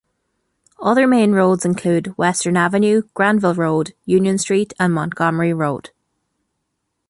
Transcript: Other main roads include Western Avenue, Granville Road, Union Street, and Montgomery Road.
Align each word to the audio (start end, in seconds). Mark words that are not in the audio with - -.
Other 0.81 1.05
main 1.05 1.33
roads 1.33 1.63
include 1.63 2.17
Western 2.17 2.57
Avenue, 2.57 3.03
Granville 3.13 3.53
Road, 3.53 3.93
Union 4.03 4.39
Street, 4.39 4.73
and 4.79 4.95
Montgomery 4.95 5.53
Road. 5.53 5.91